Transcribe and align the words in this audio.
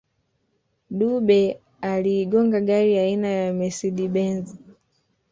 dube 0.97 1.41
aliigonga 1.91 2.59
gari 2.67 2.93
aina 3.05 3.27
ya 3.41 3.47
mercedes 3.59 4.09
benz 4.13 4.45